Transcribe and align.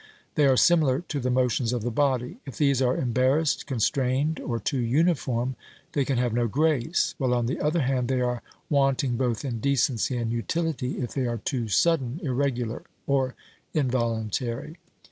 They 0.33 0.47
are 0.47 0.57
similar 0.57 1.01
to 1.09 1.19
the 1.19 1.29
motions 1.29 1.71
of 1.73 1.83
the 1.83 1.91
body; 1.91 2.37
if 2.47 2.57
these 2.57 2.81
are 2.81 2.97
embarrassed, 2.97 3.67
constrained, 3.67 4.39
or 4.39 4.59
too 4.59 4.79
uniform, 4.79 5.55
they 5.93 6.03
can 6.05 6.17
have 6.17 6.33
no 6.33 6.47
grace, 6.47 7.13
while, 7.19 7.35
on 7.35 7.45
the 7.45 7.59
other 7.59 7.81
hand, 7.81 8.07
they 8.07 8.19
are 8.19 8.41
wanting 8.67 9.15
both 9.15 9.45
in 9.45 9.59
decency 9.59 10.17
and 10.17 10.31
utility 10.31 10.97
if 11.01 11.13
they 11.13 11.27
are 11.27 11.37
too 11.37 11.67
sudden, 11.67 12.19
irregular, 12.23 12.81
or 13.05 13.35
involuntary. 13.75 14.77